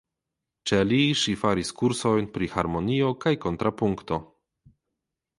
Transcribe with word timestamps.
Ĉe 0.69 0.77
li 0.91 1.01
ŝi 1.23 1.33
faris 1.41 1.69
kursojn 1.81 2.29
pri 2.37 2.47
harmonio 2.53 3.11
kaj 3.25 3.33
kontrapunkto. 3.43 4.19